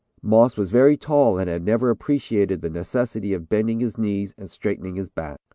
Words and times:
Moss 0.23 0.57
was 0.57 0.71
very 0.71 0.97
tall 0.97 1.37
and 1.37 1.47
had 1.47 1.63
never 1.63 1.91
appreciated 1.91 2.61
the 2.63 2.71
necessity 2.71 3.33
of 3.35 3.47
bending 3.49 3.81
his 3.81 3.99
knees 3.99 4.33
and 4.35 4.49
straightening 4.49 4.95
his 4.95 5.09
back. 5.11 5.37